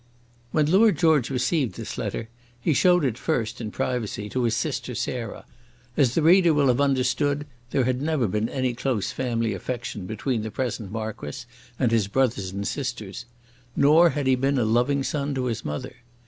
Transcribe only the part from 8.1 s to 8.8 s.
been any